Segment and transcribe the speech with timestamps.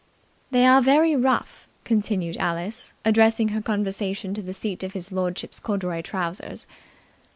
[0.49, 5.59] "They are very rough," continued Alice, addressing her conversation to the seat of his lordship's
[5.59, 6.65] corduroy trousers.